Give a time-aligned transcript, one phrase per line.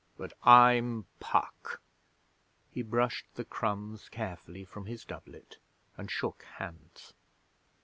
[0.17, 1.79] But I'm Puck!'
[2.71, 5.57] He brushed the crumbs carefully from his doublet
[5.95, 7.13] and shook hands.